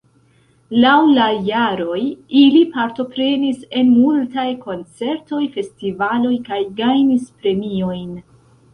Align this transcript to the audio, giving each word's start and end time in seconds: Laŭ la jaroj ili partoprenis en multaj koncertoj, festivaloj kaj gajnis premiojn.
Laŭ 0.85 0.93
la 1.17 1.27
jaroj 1.49 1.97
ili 2.39 2.63
partoprenis 2.79 3.61
en 3.83 3.93
multaj 4.01 4.49
koncertoj, 4.67 5.45
festivaloj 5.61 6.35
kaj 6.53 6.63
gajnis 6.85 7.33
premiojn. 7.41 8.15